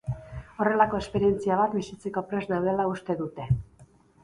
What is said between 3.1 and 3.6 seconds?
dute.